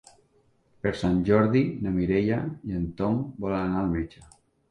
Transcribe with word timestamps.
Per 0.85 0.93
Sant 1.01 1.19
Jordi 1.27 1.61
na 1.83 1.93
Mireia 1.99 2.39
i 2.71 2.75
en 2.79 2.89
Tom 3.01 3.19
volen 3.45 3.67
anar 3.67 3.83
al 3.85 3.93
metge. 3.93 4.27